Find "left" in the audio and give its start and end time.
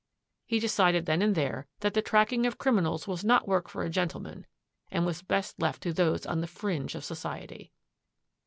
5.59-5.83